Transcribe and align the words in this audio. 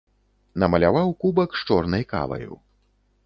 Намаляваў 0.63 1.13
кубак 1.25 1.49
з 1.59 1.71
чорнай 1.71 2.03
каваю. 2.13 2.53